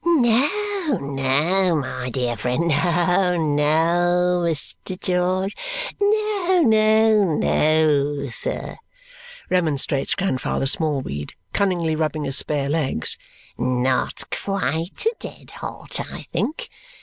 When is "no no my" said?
0.03-2.09